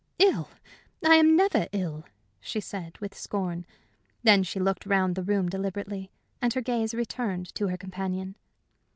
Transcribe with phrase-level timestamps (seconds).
[0.17, 0.49] "Ill!
[1.05, 2.05] I am never ill,"
[2.39, 3.67] she said, with scorn.
[4.23, 6.09] Then she looked round the room deliberately,
[6.41, 8.33] and her gaze returned to her companion.